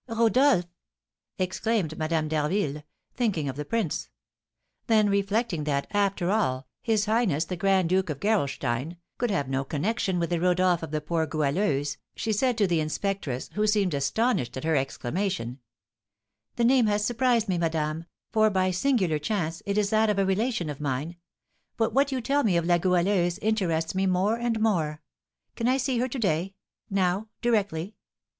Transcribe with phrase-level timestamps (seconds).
[0.07, 0.65] "Rodolph!"
[1.37, 2.81] exclaimed Madame d'Harville,
[3.13, 4.09] thinking of the prince.
[4.87, 9.63] Then, reflecting that, after all, his highness the Grand Duke of Gerolstein could have no
[9.63, 13.93] connection with the Rodolph of the poor Goualeuse, she said to the inspectress, who seemed
[13.93, 15.59] astonished at her exclamation:
[16.55, 20.17] "The name has surprised me, madame, for, by a singular chance, it is that of
[20.17, 21.15] a relation of mine;
[21.77, 25.03] but what you tell me of La Goualeuse interests me more and more.
[25.55, 26.55] Can I see her to day?
[26.89, 27.93] now directly?"